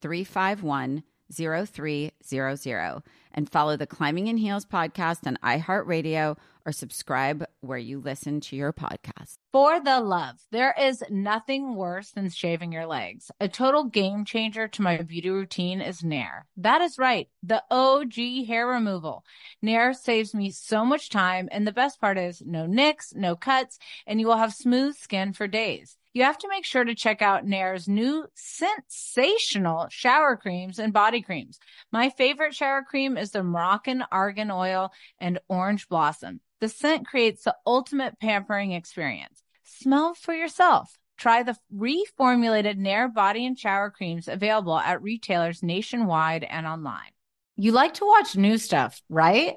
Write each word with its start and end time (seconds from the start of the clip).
351 0.00 1.02
0300 1.32 3.02
and 3.32 3.50
follow 3.50 3.76
the 3.76 3.86
Climbing 3.86 4.26
in 4.26 4.36
Heels 4.36 4.64
podcast 4.64 5.26
on 5.26 5.38
iHeartRadio 5.42 6.36
or 6.66 6.72
subscribe 6.72 7.44
where 7.60 7.78
you 7.78 8.00
listen 8.00 8.40
to 8.40 8.56
your 8.56 8.72
podcast. 8.72 9.36
For 9.52 9.80
the 9.80 10.00
love, 10.00 10.36
there 10.50 10.74
is 10.78 11.02
nothing 11.08 11.74
worse 11.74 12.10
than 12.10 12.28
shaving 12.28 12.72
your 12.72 12.86
legs. 12.86 13.30
A 13.40 13.48
total 13.48 13.84
game 13.84 14.24
changer 14.24 14.68
to 14.68 14.82
my 14.82 14.98
beauty 14.98 15.30
routine 15.30 15.80
is 15.80 16.04
Nair. 16.04 16.46
That 16.56 16.82
is 16.82 16.98
right, 16.98 17.28
the 17.42 17.62
OG 17.70 18.46
hair 18.46 18.66
removal. 18.66 19.24
Nair 19.62 19.94
saves 19.94 20.34
me 20.34 20.50
so 20.50 20.84
much 20.84 21.08
time, 21.08 21.48
and 21.50 21.66
the 21.66 21.72
best 21.72 22.00
part 22.00 22.18
is 22.18 22.42
no 22.44 22.66
nicks, 22.66 23.14
no 23.14 23.36
cuts, 23.36 23.78
and 24.06 24.20
you 24.20 24.26
will 24.26 24.36
have 24.36 24.52
smooth 24.52 24.96
skin 24.96 25.32
for 25.32 25.46
days 25.46 25.96
you 26.12 26.24
have 26.24 26.38
to 26.38 26.48
make 26.48 26.64
sure 26.64 26.84
to 26.84 26.94
check 26.94 27.22
out 27.22 27.46
Nair's 27.46 27.88
new 27.88 28.26
sensational 28.34 29.86
shower 29.90 30.36
creams 30.36 30.78
and 30.78 30.92
body 30.92 31.22
creams. 31.22 31.58
My 31.92 32.10
favorite 32.10 32.54
shower 32.54 32.82
cream 32.82 33.16
is 33.16 33.30
the 33.30 33.42
Moroccan 33.42 34.04
Argan 34.10 34.50
Oil 34.50 34.90
and 35.18 35.38
Orange 35.48 35.88
Blossom. 35.88 36.40
The 36.60 36.68
scent 36.68 37.06
creates 37.06 37.44
the 37.44 37.56
ultimate 37.64 38.18
pampering 38.18 38.72
experience. 38.72 39.42
Smell 39.64 40.14
for 40.14 40.34
yourself. 40.34 40.96
Try 41.16 41.42
the 41.42 41.56
reformulated 41.74 42.76
Nair 42.76 43.08
body 43.08 43.46
and 43.46 43.58
shower 43.58 43.90
creams 43.90 44.26
available 44.26 44.78
at 44.78 45.02
retailers 45.02 45.62
nationwide 45.62 46.44
and 46.44 46.66
online. 46.66 47.10
You 47.56 47.72
like 47.72 47.94
to 47.94 48.06
watch 48.06 48.36
new 48.36 48.56
stuff, 48.56 49.02
right? 49.08 49.56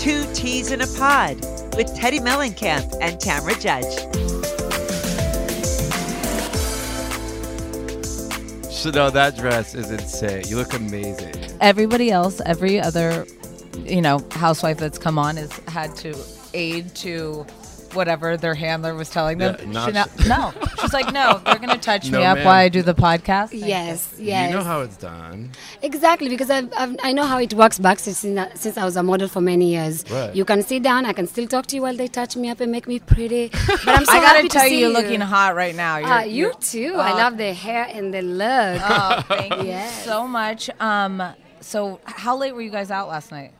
Two 0.00 0.24
T's 0.32 0.70
in 0.70 0.80
a 0.80 0.86
Pod 0.86 1.36
with 1.76 1.94
Teddi 1.94 2.20
Mellencamp 2.20 2.96
and 3.02 3.20
Tamra 3.20 3.52
Judge. 3.60 3.84
Chanel, 8.72 9.10
that 9.10 9.36
dress 9.36 9.74
is 9.74 9.90
insane. 9.90 10.44
You 10.46 10.56
look 10.56 10.72
amazing. 10.72 11.34
Everybody 11.60 12.10
else, 12.10 12.40
every 12.46 12.80
other, 12.80 13.26
you 13.76 14.00
know, 14.00 14.26
housewife 14.30 14.78
that's 14.78 14.96
come 14.96 15.18
on 15.18 15.36
has 15.36 15.52
had 15.68 15.94
to 15.96 16.16
aid 16.54 16.94
to 16.94 17.44
whatever 17.94 18.36
their 18.36 18.54
handler 18.54 18.94
was 18.94 19.10
telling 19.10 19.38
them. 19.38 19.56
Yeah, 19.72 19.86
Chanel, 19.86 20.06
no, 20.28 20.52
she's 20.80 20.92
like, 20.92 21.12
no, 21.12 21.40
they're 21.44 21.58
gonna 21.58 21.78
touch 21.78 22.10
No, 22.10 22.18
me 22.18 22.24
up 22.24 22.36
ma'am. 22.38 22.44
while 22.46 22.54
I 22.54 22.68
do 22.68 22.82
the 22.82 22.94
podcast. 22.94 23.50
Thank 23.50 23.66
Yes, 23.66 24.12
yes. 24.18 24.50
You 24.50 24.56
know 24.56 24.64
how 24.64 24.80
it's 24.80 24.96
done. 24.96 25.50
exactly, 25.82 26.28
because 26.28 26.50
I've, 26.50 26.72
I've, 26.76 26.96
I 27.02 27.12
know 27.12 27.24
how 27.24 27.38
it 27.38 27.54
works 27.54 27.78
backstage 27.78 28.14
since, 28.14 28.38
I- 28.38 28.54
since 28.54 28.76
I 28.76 28.84
was 28.84 28.96
a 28.96 29.02
model 29.02 29.28
for 29.28 29.40
many 29.40 29.70
years. 29.72 30.04
Right. 30.10 30.34
You 30.34 30.44
can 30.44 30.62
sit 30.62 30.82
down, 30.82 31.04
I 31.06 31.12
can 31.12 31.26
still 31.26 31.46
talk 31.46 31.66
to 31.66 31.76
you 31.76 31.82
while 31.82 31.96
they 31.96 32.08
touch 32.08 32.36
me 32.36 32.48
up 32.50 32.60
and 32.60 32.70
make 32.72 32.86
me 32.88 32.98
pretty. 32.98 33.48
But 33.48 33.88
I'm 33.88 34.04
so 34.04 34.12
I 34.12 34.20
gotta 34.20 34.36
happy 34.38 34.48
tell 34.48 34.62
to 34.64 34.68
you, 34.68 34.74
see 34.76 34.80
you're 34.80 34.90
looking 34.90 35.20
hot 35.20 35.54
right 35.54 35.74
now. 35.74 35.98
You're, 35.98 36.08
Ah, 36.08 36.22
you 36.22 36.34
you're- 36.46 36.54
too. 36.60 36.94
I 36.96 37.10
Uh, 37.12 37.16
love 37.16 37.36
the 37.36 37.52
hair 37.54 37.86
and 37.92 38.12
the 38.14 38.22
look. 38.22 38.80
Oh, 38.84 39.22
thank 39.28 39.54
you 39.62 39.68
Yes. 39.70 40.04
so 40.04 40.26
much. 40.26 40.70
Um, 40.80 41.22
so 41.60 42.00
how 42.04 42.36
late 42.36 42.54
were 42.54 42.62
you 42.62 42.70
guys 42.70 42.90
out 42.90 43.08
last 43.08 43.30
night? 43.30 43.52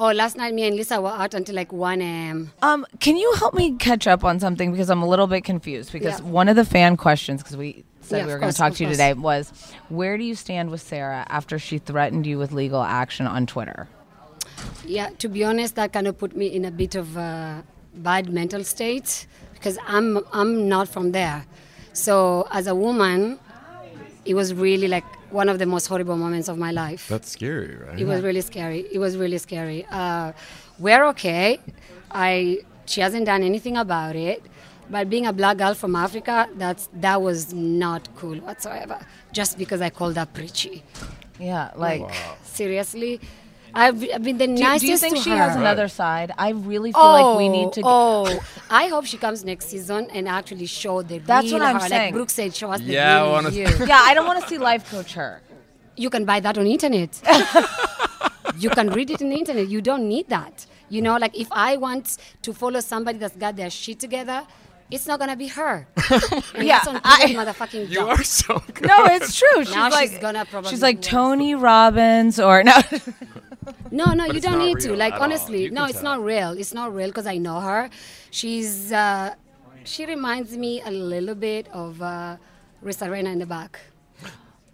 Oh, 0.00 0.12
last 0.12 0.36
night 0.36 0.54
me 0.54 0.64
and 0.66 0.76
Lesa 0.76 1.00
were 1.02 1.08
out 1.10 1.34
until 1.34 1.56
like 1.56 1.72
1 1.72 2.00
a.m. 2.00 2.52
Um, 2.62 2.86
can 3.00 3.16
you 3.16 3.32
help 3.34 3.54
me 3.54 3.74
catch 3.76 4.06
up 4.06 4.22
on 4.22 4.38
something 4.38 4.70
because 4.70 4.90
I'm 4.90 5.02
a 5.02 5.08
little 5.08 5.26
bit 5.26 5.42
confused 5.42 5.90
because 5.92 6.20
Yeah. 6.20 6.26
one 6.26 6.48
of 6.48 6.54
the 6.54 6.64
fan 6.64 6.96
questions 6.96 7.42
because 7.42 7.56
we 7.56 7.84
said 8.00 8.18
Yeah, 8.18 8.26
we 8.26 8.32
were 8.32 8.38
going 8.38 8.52
to 8.52 8.56
talk 8.56 8.74
to 8.74 8.82
you 8.84 8.88
course. 8.88 8.96
today 8.96 9.12
was 9.14 9.52
where 9.88 10.16
do 10.16 10.22
you 10.22 10.36
stand 10.36 10.70
with 10.70 10.80
Sarah 10.80 11.26
after 11.28 11.58
she 11.58 11.78
threatened 11.78 12.26
you 12.26 12.38
with 12.38 12.52
legal 12.52 12.82
action 12.82 13.26
on 13.26 13.46
Twitter? 13.46 13.88
Yeah, 14.84 15.08
to 15.18 15.28
be 15.28 15.42
honest, 15.44 15.74
that 15.74 15.92
kind 15.92 16.06
of 16.06 16.16
put 16.16 16.36
me 16.36 16.46
in 16.46 16.64
a 16.64 16.70
bit 16.70 16.94
of 16.94 17.16
a 17.16 17.64
bad 17.94 18.28
mental 18.32 18.62
state 18.62 19.26
because 19.54 19.78
I'm 19.86 20.20
I'm 20.32 20.68
not 20.68 20.88
from 20.88 21.10
there. 21.10 21.44
So 21.92 22.46
as 22.52 22.68
a 22.68 22.74
woman, 22.74 23.40
it 24.24 24.34
was 24.34 24.54
really 24.54 24.86
like 24.86 25.04
one 25.30 25.48
of 25.48 25.58
the 25.58 25.66
most 25.66 25.86
horrible 25.86 26.16
moments 26.16 26.48
of 26.48 26.58
my 26.58 26.70
life. 26.70 27.08
That's 27.08 27.30
scary, 27.30 27.76
right? 27.76 27.98
It 27.98 28.04
was 28.04 28.22
really 28.22 28.40
scary. 28.40 28.86
It 28.92 28.98
was 28.98 29.16
really 29.16 29.38
scary. 29.38 29.86
Uh, 29.90 30.32
we're 30.78 31.04
okay. 31.06 31.60
I 32.10 32.58
she 32.86 33.00
hasn't 33.00 33.26
done 33.26 33.42
anything 33.42 33.76
about 33.76 34.16
it. 34.16 34.42
But 34.90 35.10
being 35.10 35.26
a 35.26 35.32
black 35.34 35.58
girl 35.58 35.74
from 35.74 35.94
Africa, 35.96 36.48
that's 36.56 36.88
that 36.94 37.20
was 37.20 37.52
not 37.52 38.08
cool 38.16 38.36
whatsoever. 38.38 38.98
Just 39.32 39.58
because 39.58 39.80
I 39.82 39.90
called 39.90 40.16
her 40.16 40.26
preachy. 40.26 40.82
Yeah, 41.38 41.70
like. 41.76 42.02
Seriously, 42.42 43.20
I've, 43.74 44.02
I've 44.14 44.22
been 44.22 44.38
the 44.38 44.46
Do, 44.46 44.54
nicest 44.54 44.80
do 44.82 44.86
you 44.88 44.96
think 44.98 45.16
to 45.16 45.22
she 45.22 45.30
her. 45.30 45.36
has 45.36 45.56
another 45.56 45.88
side? 45.88 46.32
I 46.38 46.50
really 46.50 46.92
feel 46.92 47.12
like 47.12 47.38
we 47.38 47.48
need 47.48 47.66
oh, 47.66 47.70
to. 47.70 47.82
Oh, 47.84 48.40
I 48.70 48.88
hope 48.88 49.04
she 49.06 49.18
comes 49.18 49.44
next 49.44 49.66
season 49.68 50.08
and 50.12 50.28
actually 50.28 50.66
show 50.66 51.02
the 51.02 51.18
That's 51.18 51.44
real 51.46 51.54
what 51.60 51.62
I'm 51.62 51.80
her. 51.80 51.88
saying. 51.88 52.02
Like 52.06 52.14
Brooke 52.14 52.30
said, 52.30 52.54
show 52.54 52.70
us 52.72 52.80
the 52.80 52.86
Yeah, 52.92 53.18
I 53.18 53.22
real 53.22 53.32
wanna- 53.32 53.50
you. 53.50 53.66
yeah, 53.86 54.00
I 54.02 54.14
don't 54.14 54.26
want 54.26 54.42
to 54.42 54.48
see 54.48 54.58
life 54.58 54.90
coach 54.90 55.14
her. 55.14 55.40
you 55.96 56.10
can 56.10 56.24
buy 56.24 56.40
that 56.40 56.56
on 56.56 56.66
internet. 56.66 57.20
you 58.58 58.70
can 58.70 58.90
read 58.90 59.10
it 59.10 59.20
on 59.22 59.28
the 59.30 59.36
internet. 59.36 59.68
You 59.68 59.80
don't 59.80 60.08
need 60.08 60.28
that. 60.28 60.66
You 60.88 61.02
know, 61.02 61.16
like 61.18 61.36
if 61.38 61.48
I 61.52 61.76
want 61.76 62.16
to 62.42 62.54
follow 62.54 62.80
somebody 62.80 63.18
that's 63.18 63.36
got 63.36 63.56
their 63.56 63.68
shit 63.70 64.00
together, 64.00 64.46
it's 64.90 65.06
not 65.06 65.18
gonna 65.18 65.36
be 65.36 65.48
her. 65.48 65.86
Yeah, 66.56 66.78
that's 66.78 66.86
on 66.88 67.00
I- 67.04 67.26
Google's 67.26 67.46
motherfucking 67.46 67.88
You 67.90 67.94
job. 67.96 68.08
are 68.08 68.22
so 68.24 68.62
good. 68.72 68.86
No, 68.88 69.04
it's 69.06 69.36
true. 69.38 69.64
She's 69.64 69.74
Now 69.74 69.90
like, 69.90 70.10
she's 70.10 70.18
gonna 70.18 70.44
probably 70.46 70.70
she's 70.70 70.82
like. 70.82 71.02
Tony 71.02 71.54
Robbins 71.54 72.40
or 72.40 72.62
no. 72.64 72.80
No, 73.90 74.12
no, 74.12 74.24
you 74.26 74.40
don't 74.40 74.58
need 74.58 74.80
to. 74.80 74.94
Like 74.96 75.14
honestly, 75.14 75.70
no, 75.70 75.84
it's 75.84 76.00
tell. 76.00 76.16
not 76.16 76.24
real. 76.24 76.50
It's 76.52 76.74
not 76.74 76.94
real 76.94 77.08
because 77.08 77.26
I 77.26 77.38
know 77.38 77.60
her. 77.60 77.90
She's 78.30 78.92
uh, 78.92 79.34
she 79.84 80.06
reminds 80.06 80.56
me 80.56 80.82
a 80.82 80.90
little 80.90 81.34
bit 81.34 81.68
of 81.68 82.00
uh, 82.02 82.36
Risa 82.84 83.10
Rena 83.10 83.30
in 83.30 83.38
the 83.38 83.46
back. 83.46 83.80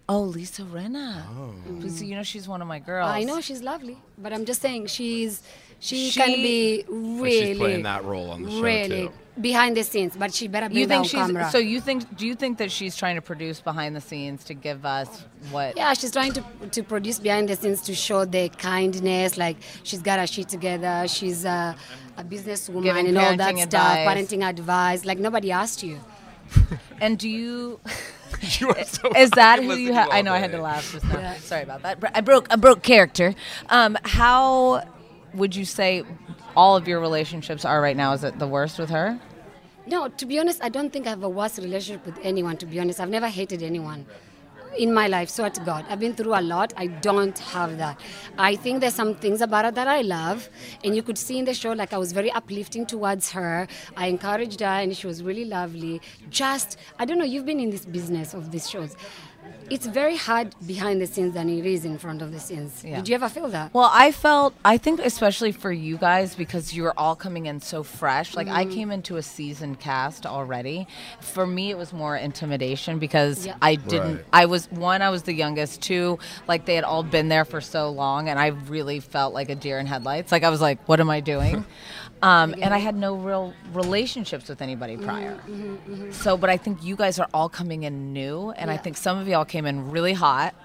Oh, 0.07 0.21
Lisa 0.21 0.61
Rinna. 0.63 1.23
Oh. 1.37 1.53
Because, 1.75 2.01
You 2.03 2.15
know, 2.15 2.23
she's 2.23 2.47
one 2.47 2.61
of 2.61 2.67
my 2.67 2.79
girls. 2.79 3.09
I 3.09 3.23
know 3.23 3.41
she's 3.41 3.61
lovely, 3.63 3.97
but 4.17 4.33
I'm 4.33 4.45
just 4.45 4.61
saying 4.61 4.87
she's 4.87 5.41
she, 5.79 6.09
She- 6.11 6.19
can 6.19 6.29
be 6.35 6.85
really 6.87 7.47
she's 7.47 7.57
playing 7.57 7.83
that 7.83 8.03
role 8.05 8.29
on 8.31 8.43
the 8.43 8.51
show 8.51 8.61
really 8.61 9.07
too. 9.07 9.11
behind 9.41 9.75
the 9.75 9.83
scenes, 9.83 10.15
but 10.15 10.33
she 10.33 10.47
better 10.47 10.69
be 10.69 10.75
You 10.79 10.87
think 10.87 10.99
on 10.99 11.03
she's 11.05 11.11
camera. 11.19 11.49
so? 11.51 11.57
You 11.57 11.81
think? 11.81 12.15
Do 12.15 12.25
you 12.27 12.35
think 12.35 12.59
that 12.59 12.71
she's 12.71 12.95
trying 12.95 13.15
to 13.15 13.21
produce 13.21 13.59
behind 13.61 13.95
the 13.95 14.01
scenes 14.01 14.43
to 14.45 14.53
give 14.53 14.85
us 14.85 15.25
what? 15.51 15.75
Yeah, 15.75 15.93
she's 15.93 16.11
trying 16.11 16.33
to 16.33 16.43
to 16.71 16.81
produce 16.83 17.19
behind 17.19 17.49
the 17.49 17.55
scenes 17.55 17.81
to 17.81 17.93
show 17.95 18.25
the 18.25 18.49
kindness. 18.49 19.37
Like 19.37 19.57
she's 19.83 20.01
got 20.01 20.19
her 20.19 20.27
shit 20.27 20.47
together. 20.49 21.07
She's 21.07 21.43
a, 21.45 21.75
a 22.17 22.23
businesswoman 22.23 22.83
Giving 22.83 23.07
and 23.07 23.17
all 23.17 23.35
that 23.35 23.55
parenting 23.55 23.67
stuff. 23.67 23.97
Parenting 23.97 24.47
advice. 24.47 25.03
Like 25.03 25.17
nobody 25.19 25.51
asked 25.51 25.81
you. 25.83 25.99
And 27.01 27.17
do 27.19 27.27
you? 27.27 27.79
You 28.59 28.69
are 28.69 28.83
so 28.83 29.11
Is 29.15 29.31
that 29.31 29.59
who 29.59 29.63
you 29.63 29.69
listening 29.69 29.93
have? 29.93 30.09
I 30.11 30.21
know 30.21 30.33
I 30.33 30.39
had 30.39 30.51
to 30.51 30.61
laugh 30.61 30.91
just 30.91 31.05
now. 31.05 31.19
Yeah. 31.19 31.37
Sorry 31.37 31.63
about 31.63 31.81
that. 31.83 31.97
I 32.13 32.21
broke. 32.21 32.47
I 32.51 32.55
broke 32.55 32.83
character. 32.83 33.33
Um, 33.69 33.97
how 34.03 34.83
would 35.33 35.55
you 35.55 35.65
say 35.65 36.03
all 36.55 36.75
of 36.75 36.87
your 36.87 36.99
relationships 36.99 37.65
are 37.65 37.81
right 37.81 37.97
now? 37.97 38.13
Is 38.13 38.23
it 38.23 38.37
the 38.39 38.47
worst 38.47 38.77
with 38.77 38.89
her? 38.89 39.19
No, 39.87 40.07
to 40.07 40.25
be 40.25 40.39
honest, 40.39 40.63
I 40.63 40.69
don't 40.69 40.91
think 40.91 41.05
I 41.05 41.11
have 41.11 41.23
a 41.23 41.29
worse 41.29 41.59
relationship 41.59 42.05
with 42.05 42.17
anyone. 42.23 42.57
To 42.57 42.65
be 42.65 42.79
honest, 42.79 42.99
I've 42.99 43.09
never 43.09 43.27
hated 43.27 43.61
anyone 43.61 44.05
in 44.77 44.93
my 44.93 45.07
life. 45.07 45.29
Swear 45.29 45.49
to 45.49 45.61
God, 45.61 45.85
I've 45.89 45.99
been 45.99 46.13
through 46.13 46.35
a 46.35 46.41
lot. 46.41 46.73
I 46.77 46.87
don't 46.87 47.37
have 47.39 47.77
that. 47.77 47.99
I 48.37 48.55
think 48.55 48.81
there's 48.81 48.95
some 48.95 49.15
things 49.15 49.41
about 49.41 49.65
her 49.65 49.71
that 49.71 49.87
I 49.87 50.01
love, 50.01 50.49
and 50.83 50.95
you 50.95 51.03
could 51.03 51.17
see 51.17 51.39
in 51.39 51.45
the 51.45 51.53
show 51.53 51.73
like 51.73 51.93
I 51.93 51.97
was 51.97 52.11
very 52.11 52.31
uplifting 52.31 52.85
towards 52.85 53.31
her. 53.31 53.67
I 53.95 54.07
encouraged 54.07 54.59
her, 54.59 54.65
and 54.65 54.95
she 54.95 55.07
was 55.07 55.23
really 55.23 55.45
lovely. 55.45 56.01
Just 56.29 56.77
I 56.99 57.05
don't 57.05 57.17
know. 57.17 57.25
You've 57.25 57.45
been 57.45 57.59
in 57.59 57.69
this 57.69 57.85
business 57.85 58.33
of 58.33 58.51
these 58.51 58.69
shows. 58.69 58.95
It's 59.69 59.85
very 59.85 60.15
hard 60.15 60.53
behind 60.65 61.01
the 61.01 61.07
scenes 61.07 61.33
than 61.33 61.49
it 61.49 61.65
is 61.65 61.85
in 61.85 61.97
front 61.97 62.21
of 62.21 62.31
the 62.31 62.39
scenes. 62.39 62.83
Yeah. 62.83 62.97
Did 62.97 63.09
you 63.09 63.15
ever 63.15 63.29
feel 63.29 63.47
that? 63.49 63.73
Well, 63.73 63.89
I 63.91 64.11
felt, 64.11 64.53
I 64.63 64.77
think 64.77 64.99
especially 64.99 65.51
for 65.51 65.71
you 65.71 65.97
guys, 65.97 66.35
because 66.35 66.73
you 66.73 66.83
were 66.83 66.93
all 66.99 67.15
coming 67.15 67.47
in 67.47 67.59
so 67.61 67.83
fresh. 67.83 68.35
Like, 68.35 68.45
Mm-hmm. 68.47 68.55
I 68.57 68.65
came 68.65 68.91
into 68.91 69.17
a 69.17 69.23
seasoned 69.23 69.79
cast 69.79 70.25
already. 70.25 70.87
For 71.19 71.47
me, 71.47 71.71
it 71.71 71.77
was 71.77 71.91
more 71.93 72.15
intimidation 72.15 72.99
because 72.99 73.45
Yeah. 73.45 73.55
I 73.61 73.75
didn't, 73.75 74.15
Right. 74.17 74.25
I 74.33 74.45
was, 74.45 74.69
one, 74.71 75.01
I 75.01 75.09
was 75.09 75.23
the 75.23 75.33
youngest. 75.33 75.81
Two, 75.81 76.19
like, 76.47 76.65
they 76.65 76.75
had 76.75 76.83
all 76.83 77.01
been 77.03 77.27
there 77.27 77.43
for 77.45 77.59
so 77.61 77.89
long, 77.89 78.29
and 78.29 78.37
I 78.39 78.47
really 78.47 78.99
felt 78.99 79.33
like 79.33 79.49
a 79.49 79.55
deer 79.55 79.79
in 79.79 79.87
headlights. 79.87 80.31
Like, 80.31 80.43
I 80.43 80.49
was 80.49 80.61
like, 80.61 80.79
what 80.87 80.99
am 80.99 81.09
I 81.09 81.19
doing? 81.21 81.65
Um, 82.25 82.55
and 82.63 82.73
I 82.73 82.79
had 82.79 82.95
no 82.95 83.11
real 83.15 83.53
relationships 83.73 84.49
with 84.49 84.61
anybody 84.61 84.95
Mm-hmm, 84.97 85.05
prior. 85.05 86.11
So, 86.11 86.37
but 86.37 86.49
I 86.49 86.57
think 86.57 86.83
you 86.83 86.95
guys 86.95 87.19
are 87.19 87.27
all 87.33 87.49
coming 87.49 87.83
in 87.83 88.13
new, 88.13 88.51
and 88.51 88.71
I 88.71 88.77
think 88.77 88.97
some 88.97 89.17
of 89.19 89.27
y'all 89.27 89.45
came 89.45 89.65
in 89.65 89.91
really 89.91 90.13
hot. 90.13 90.55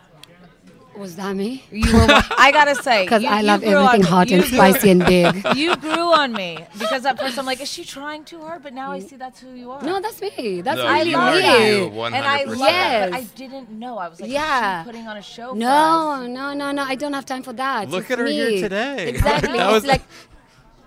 Was 0.96 1.16
that 1.16 1.34
me? 1.36 1.64
You 1.70 1.92
were, 1.92 2.06
I 2.46 2.50
gotta 2.52 2.74
say, 2.74 3.04
Because 3.06 3.24
I 3.24 3.40
love 3.42 3.62
everything 3.62 4.02
hot 4.02 4.30
and 4.30 4.44
spicy 4.44 4.90
and 4.90 5.04
big. 5.04 5.32
You 5.56 5.76
grew 5.76 6.12
on 6.22 6.32
me 6.32 6.58
because 6.78 7.06
at 7.06 7.18
first 7.18 7.38
I'm 7.38 7.46
like, 7.46 7.60
is 7.60 7.70
she 7.70 7.84
trying 7.84 8.24
too 8.24 8.40
hard? 8.40 8.62
But 8.64 8.72
now 8.74 8.90
I 8.90 8.98
see 8.98 9.16
that's 9.16 9.40
who 9.40 9.52
you 9.54 9.70
are. 9.70 9.82
No, 9.82 10.00
that's 10.00 10.20
me. 10.20 10.60
That's 10.62 10.78
No, 10.78 10.86
I 10.86 10.98
really 10.98 11.10
you 11.10 11.16
love 11.16 11.34
are 11.34 11.38
you, 11.38 11.90
me. 11.90 11.96
100%. 11.96 12.06
And 12.06 12.24
I 12.36 12.44
love 12.44 12.58
Yes. 12.58 12.68
that, 12.68 13.10
but 13.12 13.16
I 13.18 13.22
didn't 13.42 13.70
know. 13.70 13.98
I 13.98 14.08
was 14.08 14.20
like, 14.20 14.30
Yeah. 14.30 14.80
is 14.80 14.84
she 14.84 14.90
putting 14.90 15.06
on 15.08 15.16
a 15.16 15.22
show? 15.22 15.48
for 15.50 15.56
No, 15.56 16.10
us? 16.22 16.28
no, 16.28 16.52
no, 16.54 16.72
no. 16.72 16.82
I 16.82 16.96
don't 16.96 17.12
have 17.12 17.24
time 17.26 17.44
for 17.44 17.52
that. 17.54 17.88
Look 17.88 18.02
It's 18.02 18.10
at 18.10 18.18
her 18.18 18.24
me. 18.24 18.32
here 18.32 18.60
today. 18.60 19.08
Exactly. 19.14 19.56
That 19.58 19.66
it's 19.68 19.72
was- 19.74 19.86
like 19.86 20.02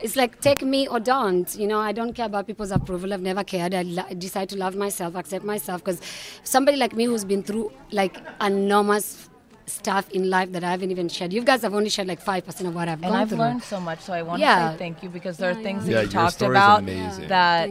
it's 0.03 0.15
like 0.15 0.39
take 0.41 0.61
me 0.61 0.87
or 0.87 0.99
don't. 0.99 1.55
You 1.55 1.67
know, 1.67 1.79
I 1.79 1.91
don't 1.93 2.13
care 2.13 2.25
about 2.27 2.45
people's 2.47 2.71
approval. 2.71 3.13
I've 3.13 3.21
never 3.21 3.43
cared. 3.43 3.73
I 3.73 3.83
lo- 3.83 4.13
decide 4.17 4.49
to 4.49 4.57
love 4.57 4.75
myself, 4.75 5.15
accept 5.15 5.45
myself. 5.45 5.83
Because 5.83 6.01
somebody 6.43 6.77
like 6.77 6.93
me 6.93 7.05
who's 7.05 7.25
been 7.25 7.43
through 7.43 7.71
like 7.91 8.17
enormous 8.41 9.29
stuff 9.65 10.09
in 10.11 10.29
life 10.29 10.51
that 10.51 10.61
I 10.63 10.71
haven't 10.71 10.91
even 10.91 11.07
shared. 11.07 11.31
You 11.31 11.41
guys 11.41 11.61
have 11.61 11.73
only 11.73 11.89
shared 11.89 12.09
like 12.09 12.19
five 12.19 12.45
percent 12.45 12.67
of 12.67 12.75
what 12.75 12.89
I've 12.89 13.01
And 13.01 13.11
gone 13.13 13.21
I've 13.21 13.29
through. 13.29 13.37
learned 13.37 13.63
so 13.63 13.79
much, 13.79 14.01
so 14.01 14.11
I 14.11 14.21
want 14.21 14.41
to 14.41 14.45
say 14.45 14.75
thank 14.77 15.01
you 15.03 15.07
because 15.09 15.37
there 15.37 15.51
are 15.51 15.55
things 15.55 15.87
yeah. 15.87 15.93
that 15.95 15.99
Yeah, 15.99 16.03
you 16.03 16.09
talked 16.09 16.41
about 16.41 16.79
amazing. 16.81 17.27
that 17.29 17.69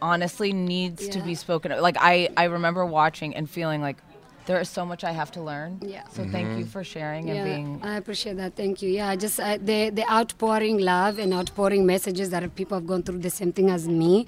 honestly 0.00 0.52
needs 0.54 1.08
to 1.08 1.20
be 1.20 1.34
spoken. 1.34 1.72
of. 1.72 1.80
Like 1.80 1.96
I, 2.00 2.30
I 2.38 2.44
remember 2.44 2.86
watching 2.86 3.34
and 3.36 3.48
feeling 3.50 3.82
like 3.82 3.98
there 4.46 4.60
is 4.60 4.68
so 4.68 4.86
much 4.86 5.02
I 5.04 5.12
have 5.12 5.30
to 5.32 5.42
learn. 5.42 5.78
Yeah. 5.82 6.06
So 6.08 6.24
thank 6.24 6.58
you 6.58 6.64
for 6.64 6.82
sharing 6.84 7.28
and 7.30 7.38
Yeah, 7.38 7.44
being. 7.44 7.80
I 7.82 7.96
appreciate 7.96 8.36
that. 8.36 8.54
Thank 8.54 8.80
you. 8.82 8.88
Yeah, 8.90 9.08
I 9.08 9.16
just 9.16 9.38
uh, 9.38 9.58
the 9.70 9.90
the 9.90 10.04
outpouring 10.10 10.78
love 10.78 11.18
and 11.18 11.34
outpouring 11.34 11.84
messages 11.84 12.30
that 12.30 12.42
people 12.54 12.78
have 12.78 12.86
gone 12.86 13.02
through 13.02 13.18
the 13.18 13.30
same 13.40 13.52
thing 13.52 13.68
as 13.70 13.86
me. 13.88 14.26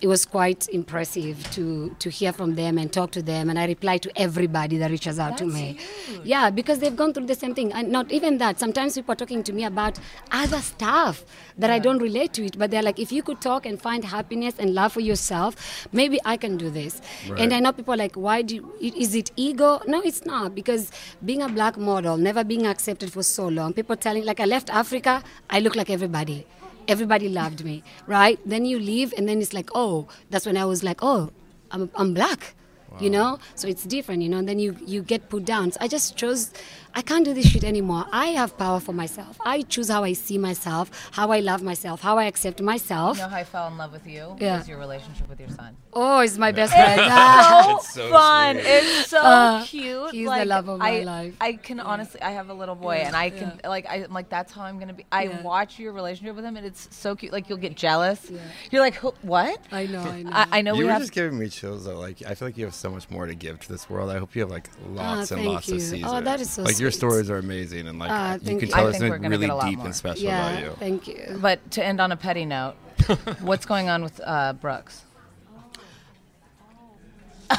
It 0.00 0.06
was 0.06 0.24
quite 0.24 0.66
impressive 0.68 1.50
to 1.52 1.94
to 1.98 2.08
hear 2.08 2.32
from 2.32 2.54
them 2.54 2.78
and 2.78 2.90
talk 2.90 3.10
to 3.12 3.22
them. 3.22 3.50
And 3.50 3.58
I 3.58 3.66
reply 3.66 3.98
to 3.98 4.10
everybody 4.16 4.78
that 4.78 4.90
reaches 4.90 5.18
out 5.18 5.36
to 5.38 5.44
me. 5.44 5.78
Yeah, 6.24 6.50
because 6.50 6.78
they've 6.78 6.96
gone 6.96 7.12
through 7.12 7.26
the 7.26 7.34
same 7.34 7.54
thing. 7.54 7.72
And 7.72 7.90
not 7.90 8.10
even 8.10 8.38
that. 8.38 8.58
Sometimes 8.58 8.94
people 8.94 9.12
are 9.12 9.16
talking 9.16 9.42
to 9.42 9.52
me 9.52 9.64
about 9.64 9.98
other 10.32 10.60
stuff 10.60 11.24
that 11.58 11.70
I 11.70 11.78
don't 11.78 11.98
relate 11.98 12.32
to 12.34 12.46
it. 12.46 12.58
But 12.58 12.70
they're 12.70 12.82
like, 12.82 12.98
if 12.98 13.12
you 13.12 13.22
could 13.22 13.40
talk 13.40 13.66
and 13.66 13.80
find 13.80 14.04
happiness 14.04 14.54
and 14.58 14.74
love 14.74 14.92
for 14.92 15.00
yourself, 15.00 15.86
maybe 15.92 16.18
I 16.24 16.36
can 16.36 16.56
do 16.56 16.70
this. 16.70 17.02
And 17.36 17.52
I 17.52 17.60
know 17.60 17.72
people 17.72 17.92
are 17.94 17.98
like, 17.98 18.16
why 18.16 18.40
do 18.42 18.54
you, 18.54 18.72
is 18.80 19.14
it 19.14 19.30
ego? 19.36 19.82
No, 19.86 20.00
it's 20.00 20.24
not. 20.24 20.54
Because 20.54 20.90
being 21.24 21.42
a 21.42 21.48
black 21.48 21.76
model, 21.76 22.16
never 22.16 22.42
being 22.42 22.66
accepted 22.66 23.12
for 23.12 23.22
so 23.22 23.48
long, 23.48 23.74
people 23.74 23.96
telling, 23.96 24.24
like, 24.24 24.40
I 24.40 24.46
left 24.46 24.70
Africa, 24.70 25.22
I 25.50 25.60
look 25.60 25.76
like 25.76 25.90
everybody. 25.90 26.46
Everybody 26.88 27.28
loved 27.28 27.64
me, 27.64 27.82
right? 28.06 28.38
Then 28.44 28.64
you 28.64 28.78
leave, 28.78 29.12
and 29.16 29.28
then 29.28 29.40
it's 29.40 29.52
like, 29.52 29.70
oh, 29.74 30.08
that's 30.30 30.46
when 30.46 30.56
I 30.56 30.64
was 30.64 30.82
like, 30.82 30.98
oh, 31.02 31.30
I'm, 31.70 31.90
I'm 31.94 32.14
black. 32.14 32.54
You 32.98 33.08
know, 33.08 33.38
so 33.54 33.68
it's 33.68 33.84
different, 33.84 34.20
you 34.20 34.28
know. 34.28 34.38
And 34.38 34.48
then 34.48 34.58
you 34.58 34.76
you 34.84 35.00
get 35.00 35.28
put 35.28 35.44
down. 35.44 35.70
So 35.70 35.78
I 35.80 35.86
just 35.86 36.16
chose. 36.16 36.50
I 36.94 37.02
can't 37.02 37.24
do 37.24 37.32
this 37.34 37.46
shit 37.50 37.64
anymore. 37.64 38.04
I 38.12 38.26
have 38.28 38.56
power 38.58 38.80
for 38.80 38.92
myself. 38.92 39.36
I 39.44 39.62
choose 39.62 39.88
how 39.88 40.02
I 40.04 40.12
see 40.12 40.38
myself, 40.38 40.90
how 41.12 41.30
I 41.30 41.40
love 41.40 41.62
myself, 41.62 42.00
how 42.00 42.18
I 42.18 42.24
accept 42.24 42.60
myself. 42.60 43.16
You 43.16 43.22
know 43.24 43.28
how 43.28 43.36
I 43.38 43.44
fell 43.44 43.68
in 43.68 43.76
love 43.78 43.92
with 43.92 44.06
you? 44.06 44.36
Yeah. 44.40 44.60
Is 44.60 44.68
your 44.68 44.78
relationship 44.78 45.28
with 45.28 45.38
your 45.40 45.48
son. 45.50 45.76
Oh, 45.92 46.20
he's 46.20 46.38
my 46.38 46.52
best 46.52 46.72
friend. 46.72 47.00
Ah. 47.12 47.62
so, 47.62 47.76
It's 47.78 47.94
so 47.94 48.10
fun. 48.10 48.56
sweet. 48.56 48.66
It's 48.66 49.06
so 49.08 49.18
Uh, 49.20 49.64
cute. 49.64 50.10
he's 50.12 50.28
the 50.28 50.44
love 50.44 50.68
of 50.68 50.78
my 50.78 51.00
I, 51.00 51.02
life. 51.02 51.34
I 51.40 51.52
can 51.54 51.80
honestly, 51.80 52.20
I 52.22 52.30
have 52.30 52.48
a 52.50 52.54
little 52.54 52.74
boy, 52.74 52.96
and 53.06 53.14
I 53.16 53.30
can 53.30 53.60
like, 53.64 53.86
I, 53.88 53.96
am 54.04 54.12
like, 54.12 54.28
that's 54.28 54.52
how 54.52 54.62
I'm 54.62 54.78
gonna 54.78 54.92
be. 54.94 55.06
I 55.12 55.24
Yeah. 55.24 55.42
watch 55.42 55.78
your 55.78 55.92
relationship 55.92 56.36
with 56.36 56.44
him, 56.44 56.56
and 56.56 56.66
it's 56.66 56.88
so 56.90 57.14
cute. 57.16 57.32
Like 57.32 57.48
you'll 57.48 57.58
get 57.58 57.76
jealous. 57.76 58.30
You're 58.70 58.82
like, 58.82 58.94
"Who- 58.94 59.14
what? 59.22 59.58
I 59.72 59.86
know, 59.86 60.00
I 60.02 60.22
know. 60.22 60.30
I, 60.32 60.46
I 60.58 60.62
know 60.62 60.74
you 60.74 60.80
we 60.80 60.84
were 60.86 60.92
have. 60.92 61.02
just 61.02 61.12
giving 61.12 61.38
me 61.38 61.48
chills 61.48 61.84
though. 61.84 61.98
Like 61.98 62.22
I 62.26 62.34
feel 62.34 62.48
like 62.48 62.56
you 62.58 62.64
have 62.64 62.74
so 62.74 62.90
much 62.90 63.08
more 63.10 63.26
to 63.26 63.34
give 63.34 63.60
to 63.60 63.68
this 63.68 63.88
world. 63.90 64.10
I 64.10 64.18
hope 64.18 64.34
you 64.34 64.42
have 64.42 64.50
like 64.50 64.68
lots 64.88 65.30
and 65.30 65.46
Ah, 65.46 65.50
lots 65.52 65.68
you. 65.68 65.76
of 65.76 65.80
seasons. 65.82 66.04
Oh, 66.06 66.20
that 66.20 66.40
is 66.40 66.50
so 66.50 66.62
Like 66.62 66.79
your 66.80 66.90
stories 66.90 67.30
are 67.30 67.38
amazing, 67.38 67.86
and 67.88 67.98
like 67.98 68.10
Ah, 68.10 68.34
you 68.42 68.58
can 68.58 68.68
tell 68.68 68.86
I 68.86 68.90
us 68.90 68.98
something 68.98 69.22
really 69.22 69.46
get 69.46 69.52
a 69.52 69.56
lot 69.56 69.66
deep 69.66 69.78
more. 69.78 69.86
and 69.86 69.94
special 69.96 70.24
yeah, 70.24 70.50
about 70.50 70.62
you. 70.64 70.70
thank 70.78 71.06
you. 71.08 71.38
But 71.40 71.70
to 71.72 71.84
end 71.84 72.00
on 72.00 72.10
a 72.12 72.16
petty 72.16 72.44
note, 72.44 72.74
what's 73.40 73.66
going 73.66 73.88
on 73.88 74.02
with 74.02 74.20
uh, 74.24 74.52
Brooks? 74.54 75.04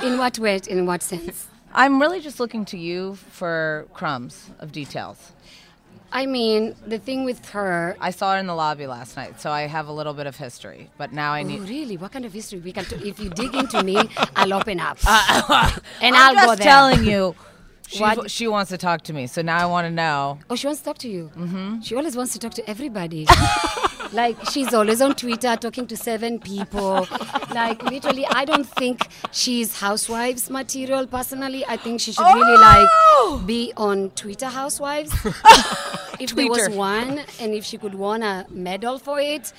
In 0.03 0.17
what 0.17 0.39
way? 0.39 0.59
In 0.67 0.85
what 0.85 1.03
sense? 1.03 1.47
I'm 1.73 2.01
really 2.01 2.19
just 2.21 2.39
looking 2.39 2.65
to 2.65 2.77
you 2.77 3.15
for 3.15 3.87
crumbs 3.93 4.49
of 4.59 4.71
details. 4.71 5.31
I 6.13 6.25
mean, 6.25 6.75
the 6.85 6.99
thing 6.99 7.23
with 7.23 7.49
her. 7.49 7.95
I 8.01 8.11
saw 8.11 8.33
her 8.33 8.37
in 8.39 8.47
the 8.47 8.55
lobby 8.55 8.85
last 8.85 9.15
night, 9.15 9.39
so 9.39 9.49
I 9.49 9.61
have 9.67 9.87
a 9.87 9.93
little 9.93 10.13
bit 10.13 10.27
of 10.27 10.35
history. 10.35 10.89
But 10.97 11.13
now 11.13 11.31
I 11.31 11.41
Oh, 11.41 11.43
need. 11.47 11.61
really? 11.69 11.95
What 11.95 12.11
kind 12.11 12.25
of 12.25 12.33
history? 12.33 12.59
We 12.59 12.73
can. 12.73 12.83
T- 12.85 13.07
if 13.07 13.19
you 13.19 13.29
dig 13.29 13.55
into 13.55 13.81
me, 13.83 13.97
I'll 14.35 14.53
open 14.53 14.79
up, 14.81 14.97
and 16.01 16.15
I'm 16.15 16.15
I'll 16.15 16.33
just 16.33 16.45
go 16.47 16.55
there. 16.55 16.65
telling 16.65 17.05
you. 17.05 17.35
She, 17.91 18.29
she 18.29 18.47
wants 18.47 18.69
to 18.71 18.77
talk 18.77 19.01
to 19.03 19.13
me, 19.13 19.27
so 19.27 19.41
now 19.41 19.57
I 19.57 19.65
want 19.65 19.85
to 19.85 19.91
know. 19.91 20.39
Oh, 20.49 20.55
she 20.55 20.67
wants 20.67 20.81
to 20.81 20.85
talk 20.85 20.97
to 20.99 21.09
you. 21.09 21.29
Mm-hmm. 21.35 21.81
She 21.81 21.95
always 21.95 22.15
wants 22.15 22.33
to 22.33 22.39
talk 22.39 22.53
to 22.53 22.69
everybody. 22.69 23.27
like 24.13 24.37
she's 24.49 24.73
always 24.73 25.01
on 25.01 25.15
Twitter 25.15 25.55
talking 25.57 25.87
to 25.87 25.97
seven 25.97 26.39
people. 26.39 27.07
like 27.53 27.83
literally, 27.83 28.25
I 28.27 28.45
don't 28.45 28.67
think 28.67 29.07
she's 29.31 29.77
housewives 29.79 30.49
material. 30.49 31.05
Personally, 31.07 31.65
I 31.67 31.77
think 31.77 31.99
she 32.01 32.13
should 32.13 32.23
really 32.23 32.57
Oh! 32.57 33.35
like 33.37 33.45
be 33.47 33.73
on 33.75 34.09
Twitter 34.11 34.47
Housewives. 34.47 35.11
if 36.19 36.35
there 36.35 36.47
was 36.47 36.69
one, 36.69 37.21
and 37.39 37.53
if 37.53 37.65
she 37.65 37.77
could 37.77 37.95
win 37.95 38.23
a 38.23 38.45
medal 38.49 38.99
for 38.99 39.19
it. 39.19 39.51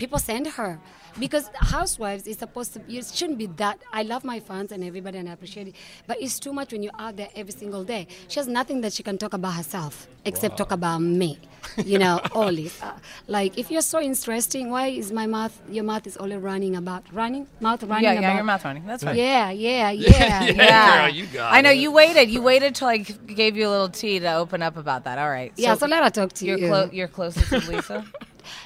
People 0.00 0.18
send 0.18 0.46
her 0.48 0.78
because 1.18 1.50
housewives 1.54 2.26
is 2.26 2.38
supposed 2.38 2.72
to 2.74 2.80
it 2.88 3.04
shouldn't 3.06 3.38
be 3.38 3.46
that 3.46 3.78
i 3.92 4.02
love 4.02 4.22
my 4.24 4.38
fans 4.38 4.70
and 4.72 4.84
everybody 4.84 5.18
and 5.18 5.28
i 5.28 5.32
appreciate 5.32 5.66
it 5.68 5.74
but 6.06 6.16
it's 6.20 6.38
too 6.38 6.52
much 6.52 6.72
when 6.72 6.82
you're 6.84 6.92
out 7.00 7.16
there 7.16 7.28
every 7.34 7.52
single 7.52 7.82
day 7.84 8.06
she 8.28 8.38
has 8.38 8.46
nothing 8.46 8.80
that 8.80 8.92
she 8.92 9.02
can 9.02 9.18
talk 9.18 9.34
about 9.34 9.54
herself 9.54 10.06
except 10.24 10.56
talk 10.56 10.70
about 10.70 10.98
me 11.00 11.38
you 11.84 11.98
know 11.98 12.20
only 12.32 12.70
uh, 12.82 12.92
like 13.26 13.58
if 13.58 13.70
you're 13.70 13.82
so 13.82 14.00
interesting 14.00 14.70
why 14.70 14.86
is 14.86 15.10
my 15.12 15.26
mouth 15.26 15.60
your 15.68 15.84
mouth 15.84 16.06
is 16.06 16.16
only 16.18 16.36
running 16.36 16.76
about 16.76 17.02
running 17.12 17.46
mouth 17.60 17.82
running 17.82 18.04
yeah, 18.04 18.12
about 18.12 18.22
yeah, 18.22 18.34
your 18.36 18.44
mouth 18.44 18.64
running. 18.64 18.86
That's 18.86 19.02
fine. 19.02 19.16
yeah 19.26 19.50
yeah 19.50 19.90
yeah 19.90 20.44
Yeah, 20.44 21.06
Girl, 21.06 21.14
you 21.14 21.26
got 21.26 21.52
I 21.52 21.60
know 21.60 21.70
it. 21.70 21.78
you 21.78 21.90
waited. 21.90 22.30
You 22.30 22.40
waited 22.42 22.74
till 22.74 22.88
i 22.88 22.98
gave 22.98 23.56
you 23.56 23.66
a 23.68 23.70
little 23.70 23.88
tea 23.88 24.20
to 24.20 24.34
open 24.34 24.62
up 24.62 24.76
about 24.76 25.04
that. 25.04 25.18
All 25.18 25.28
right. 25.28 25.52
yeah 25.56 25.74
so 25.74 25.86
let 25.86 26.04
her 26.04 26.10
talk 26.10 26.32
to 26.34 26.46
you're 26.46 26.58
you 26.58 26.68
clo- 26.68 26.90
you're 26.92 27.08
closest 27.08 27.48
to 27.48 27.58
Lesa. 27.70 28.04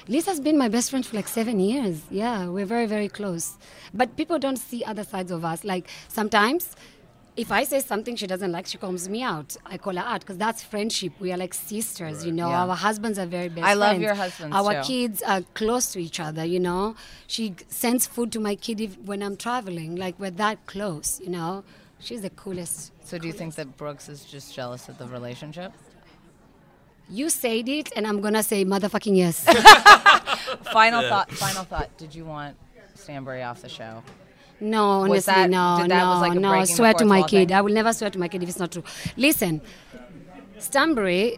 Lesa's 0.07 0.39
been 0.39 0.57
my 0.57 0.69
best 0.69 0.89
friend 0.89 1.05
for 1.05 1.15
like 1.15 1.27
seven 1.27 1.59
years. 1.59 2.01
Yeah, 2.09 2.47
we're 2.47 2.65
very, 2.65 2.85
very 2.85 3.09
close. 3.09 3.57
But 3.93 4.15
people 4.17 4.39
don't 4.39 4.57
see 4.57 4.83
other 4.83 5.03
sides 5.03 5.31
of 5.31 5.43
us. 5.45 5.63
Like 5.63 5.89
sometimes, 6.07 6.75
if 7.37 7.51
I 7.51 7.65
say 7.65 7.79
something 7.81 8.15
she 8.15 8.27
doesn't 8.27 8.51
like, 8.51 8.65
she 8.65 8.77
calls 8.77 9.09
me 9.09 9.21
out. 9.21 9.57
I 9.65 9.77
call 9.77 9.95
her 9.95 10.03
out 10.03 10.21
because 10.21 10.37
that's 10.37 10.63
friendship. 10.63 11.13
We 11.19 11.33
are 11.33 11.37
like 11.37 11.53
sisters, 11.53 12.25
you 12.25 12.31
know. 12.31 12.49
Yeah. 12.49 12.65
Our 12.65 12.75
husbands 12.75 13.19
are 13.19 13.25
very 13.25 13.49
best 13.49 13.65
I 13.67 13.73
love 13.73 13.89
friends. 13.89 14.03
your 14.03 14.15
husbands, 14.15 14.55
Our 14.55 14.73
too. 14.75 14.87
kids 14.87 15.21
are 15.23 15.41
close 15.53 15.91
to 15.93 16.01
each 16.01 16.19
other, 16.19 16.45
you 16.45 16.59
know. 16.59 16.95
She 17.27 17.55
sends 17.67 18.07
food 18.07 18.31
to 18.33 18.39
my 18.39 18.55
kid 18.55 18.79
if, 18.79 18.97
when 18.99 19.21
I'm 19.21 19.35
traveling. 19.35 19.95
Like 19.97 20.17
we're 20.19 20.31
that 20.31 20.65
close, 20.65 21.19
you 21.21 21.29
know. 21.29 21.63
She's 21.99 22.21
the 22.21 22.29
coolest. 22.29 22.91
So 23.03 23.17
do 23.17 23.27
you 23.27 23.33
think 23.33 23.55
that 23.55 23.75
Brooks 23.77 24.09
is 24.09 24.23
just 24.25 24.53
jealous 24.55 24.87
of 24.89 24.97
the 24.97 25.07
relationship? 25.07 25.73
You 27.09 27.29
said 27.29 27.69
it, 27.69 27.91
and 27.95 28.07
I'm 28.07 28.19
gonna 28.21 28.43
say 28.43 28.65
motherfucking 28.65 29.15
yes. 29.15 29.43
Final 30.73 31.01
thought. 31.07 31.31
Final 31.31 31.63
thought. 31.63 31.95
Did 31.97 32.15
you 32.15 32.25
want 32.25 32.55
Stanbury 32.95 33.43
off 33.43 33.61
the 33.61 33.69
show? 33.69 34.01
No, 34.59 34.99
Was 34.99 35.27
honestly, 35.27 35.33
that- 35.33 35.49
no, 35.49 35.77
did 35.81 35.91
that 35.91 35.99
no, 36.03 36.09
was 36.11 36.21
like 36.21 36.31
a 36.31 36.39
no. 36.39 36.49
breaking 36.49 36.75
Swear 36.75 36.93
to 36.95 37.05
my 37.05 37.21
kid. 37.23 37.49
thing? 37.49 37.57
I 37.57 37.61
will 37.61 37.73
never 37.73 37.93
swear 37.93 38.09
to 38.09 38.17
my 38.19 38.27
kid 38.27 38.41
if 38.41 38.49
it's 38.49 38.57
not 38.59 38.71
true. 38.71 38.83
Listen, 39.17 39.61
Stanbury 40.59 41.37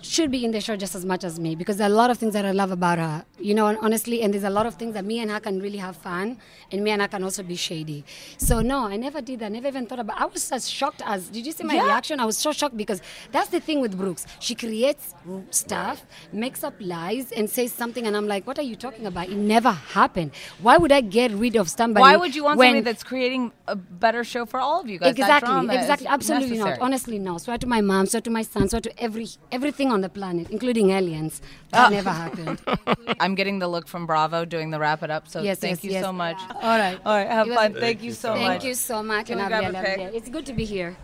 should 0.00 0.30
be 0.30 0.44
in 0.44 0.50
the 0.52 0.60
show 0.60 0.76
just 0.76 0.94
as 0.94 1.04
much 1.04 1.24
as 1.24 1.38
me 1.40 1.54
because 1.54 1.76
there 1.76 1.88
are 1.88 1.90
a 1.90 1.94
lot 1.94 2.10
of 2.10 2.18
things 2.18 2.32
that 2.34 2.44
I 2.44 2.52
love 2.52 2.70
about 2.70 2.98
her. 2.98 3.24
You 3.40 3.54
know, 3.54 3.66
and 3.66 3.78
honestly, 3.82 4.22
and 4.22 4.32
there's 4.32 4.44
a 4.44 4.50
lot 4.50 4.66
of 4.66 4.74
things 4.74 4.94
that 4.94 5.04
me 5.04 5.20
and 5.20 5.30
her 5.30 5.40
can 5.40 5.60
really 5.60 5.78
have 5.78 5.96
fun, 5.96 6.38
and 6.72 6.82
me 6.82 6.90
and 6.90 7.02
her 7.02 7.08
can 7.08 7.22
also 7.24 7.42
be 7.42 7.56
shady. 7.56 8.04
So 8.36 8.60
no, 8.60 8.86
I 8.86 8.96
never 8.96 9.20
did 9.20 9.40
that. 9.40 9.52
Never 9.52 9.68
even 9.68 9.86
thought 9.86 9.98
about. 10.00 10.20
I 10.20 10.26
was 10.26 10.50
as 10.52 10.68
shocked 10.68 11.02
as. 11.04 11.28
Did 11.28 11.46
you 11.46 11.52
see 11.52 11.64
my 11.64 11.74
Yeah. 11.74 11.84
reaction? 11.84 12.20
I 12.20 12.24
was 12.24 12.38
so 12.38 12.52
shocked 12.52 12.76
because 12.76 13.00
that's 13.32 13.48
the 13.50 13.60
thing 13.60 13.80
with 13.80 13.96
Brooks. 13.96 14.26
She 14.40 14.54
creates 14.54 15.14
stuff, 15.50 16.04
makes 16.32 16.64
up 16.64 16.74
lies, 16.80 17.32
and 17.32 17.48
says 17.48 17.72
something, 17.72 18.06
and 18.06 18.16
I'm 18.16 18.26
like, 18.26 18.46
what 18.46 18.58
are 18.58 18.62
you 18.70 18.76
talking 18.76 19.06
about? 19.06 19.28
It 19.28 19.36
never 19.36 19.70
happened. 19.70 20.32
Why 20.60 20.76
would 20.76 20.92
I 20.92 21.00
get 21.00 21.32
rid 21.32 21.56
of 21.56 21.68
somebody? 21.68 22.02
Why 22.02 22.16
would 22.16 22.34
you 22.34 22.44
want 22.44 22.58
somebody 22.60 22.80
that's 22.80 23.02
creating 23.02 23.52
a 23.66 23.76
better 23.76 24.24
show 24.24 24.46
for 24.46 24.60
all 24.60 24.80
of 24.80 24.88
you 24.88 24.98
guys? 24.98 25.10
Exactly, 25.10 25.64
exactly, 25.76 26.06
absolutely 26.06 26.58
not. 26.58 26.78
Honestly, 26.80 27.18
no. 27.18 27.38
Swear 27.38 27.58
to 27.58 27.66
my 27.66 27.80
mom, 27.80 28.06
swear 28.06 28.20
to 28.22 28.30
my 28.30 28.42
son, 28.42 28.68
swear 28.68 28.80
to 28.80 29.02
every 29.02 29.26
everything 29.52 29.87
on 29.90 30.00
the 30.00 30.08
planet, 30.08 30.50
including 30.50 30.90
aliens. 30.90 31.40
That 31.70 31.88
oh. 31.88 31.90
never 31.90 32.10
happened. 32.10 32.60
I'm 33.20 33.34
getting 33.34 33.58
the 33.58 33.68
look 33.68 33.88
from 33.88 34.06
Bravo 34.06 34.44
doing 34.44 34.70
the 34.70 34.78
wrap 34.78 35.02
it 35.02 35.10
up. 35.10 35.28
So 35.28 35.42
Yes, 35.42 35.58
thank 35.58 35.78
yes, 35.78 35.84
you 35.84 35.90
yes. 35.92 36.04
so 36.04 36.12
much. 36.12 36.38
All 36.50 36.78
right. 36.78 36.98
All 37.04 37.16
right. 37.16 37.28
Have 37.28 37.46
was- 37.46 37.56
fun. 37.56 37.74
Thank, 37.74 38.02
you 38.02 38.12
so 38.12 38.34
much. 38.34 38.40
Thank 38.40 38.64
you 38.64 38.74
so 38.74 39.02
much, 39.02 39.26
Can 39.26 39.38
and 39.38 39.48
we 39.48 39.54
I 39.54 39.60
grab 39.60 39.74
really 39.74 39.86
a 39.86 39.96
pic? 39.96 40.14
it. 40.14 40.16
It's 40.16 40.28
good 40.28 40.46
to 40.46 40.52
be 40.52 40.64
here. 40.64 40.96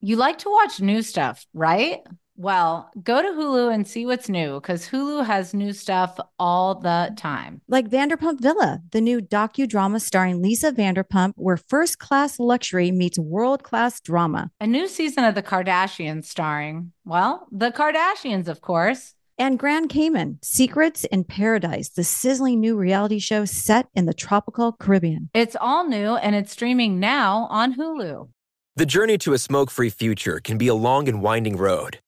You 0.00 0.16
like 0.16 0.38
to 0.38 0.50
watch 0.50 0.80
new 0.80 1.02
stuff, 1.02 1.46
right? 1.52 2.00
Well, 2.36 2.90
go 3.02 3.22
to 3.22 3.28
Hulu 3.28 3.72
and 3.72 3.86
see 3.86 4.04
what's 4.04 4.28
new 4.28 4.60
because 4.60 4.88
Hulu 4.88 5.24
has 5.24 5.54
new 5.54 5.72
stuff 5.72 6.18
all 6.38 6.74
the 6.74 7.12
time. 7.16 7.62
Like 7.66 7.88
Vanderpump 7.88 8.40
Villa, 8.40 8.82
the 8.90 9.00
new 9.00 9.20
docudrama 9.20 10.00
starring 10.00 10.42
Lisa 10.42 10.72
Vanderpump, 10.72 11.32
where 11.36 11.56
first 11.56 11.98
class 11.98 12.38
luxury 12.38 12.90
meets 12.90 13.18
world 13.18 13.62
class 13.62 14.00
drama. 14.00 14.50
A 14.60 14.66
new 14.66 14.86
season 14.86 15.24
of 15.24 15.34
The 15.34 15.42
Kardashians 15.42 16.26
starring, 16.26 16.92
well, 17.04 17.46
the 17.50 17.70
Kardashians, 17.70 18.48
of 18.48 18.60
course. 18.60 19.14
And 19.38 19.58
Grand 19.58 19.90
Cayman, 19.90 20.38
Secrets 20.42 21.04
in 21.04 21.24
Paradise, 21.24 21.90
the 21.90 22.04
sizzling 22.04 22.60
new 22.60 22.76
reality 22.76 23.18
show 23.18 23.44
set 23.44 23.86
in 23.94 24.06
the 24.06 24.14
tropical 24.14 24.72
Caribbean. 24.72 25.28
It's 25.34 25.56
all 25.60 25.86
new 25.86 26.16
and 26.16 26.34
it's 26.34 26.52
streaming 26.52 27.00
now 27.00 27.46
on 27.50 27.74
Hulu. 27.74 28.28
The 28.76 28.86
journey 28.86 29.16
to 29.18 29.32
a 29.32 29.38
smoke 29.38 29.70
free 29.70 29.90
future 29.90 30.38
can 30.38 30.58
be 30.58 30.68
a 30.68 30.74
long 30.74 31.08
and 31.08 31.22
winding 31.22 31.56
road, 31.56 31.98